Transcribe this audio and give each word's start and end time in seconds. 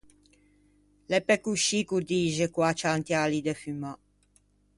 L’é 1.09 1.19
pe 1.27 1.35
coscì 1.45 1.79
ch’o 1.87 1.97
dixe 2.09 2.45
ch’o 2.51 2.61
â 2.69 2.71
ciantià 2.79 3.21
lì 3.31 3.39
de 3.47 3.53
fummâ. 3.61 3.91